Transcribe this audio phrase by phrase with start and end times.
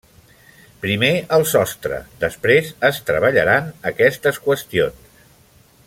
[0.85, 5.17] Primer el sostre, després es treballaran aquestes qüestions.